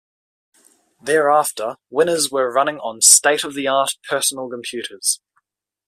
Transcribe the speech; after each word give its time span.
Thereafter, 0.99 1.75
winners 1.91 2.31
were 2.31 2.51
running 2.51 2.79
on 2.79 3.01
state-of-the-art 3.01 3.97
personal 4.09 4.49
computers. 4.49 5.21